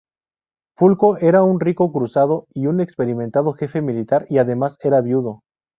Fulco 0.75 1.17
era 1.19 1.43
un 1.43 1.59
rico 1.59 1.91
cruzado 1.91 2.47
y 2.55 2.65
un 2.65 2.81
experimentado 2.81 3.53
jefe 3.53 3.83
militar, 3.83 4.25
y 4.31 4.39
además 4.39 4.77
era 4.81 4.99
viudo. 4.99 5.41